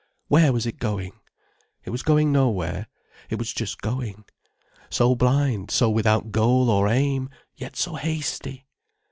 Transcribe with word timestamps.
Where 0.29 0.51
was 0.51 0.65
it 0.65 0.79
going? 0.79 1.13
It 1.85 1.91
was 1.91 2.01
going 2.01 2.31
nowhere, 2.31 2.87
it 3.29 3.37
was 3.37 3.53
just 3.53 3.81
going. 3.81 4.23
So 4.89 5.13
blind, 5.13 5.69
so 5.69 5.91
without 5.91 6.31
goal 6.31 6.71
or 6.71 6.87
aim, 6.87 7.29
yet 7.55 7.75
so 7.75 7.93
hasty! 7.97 8.65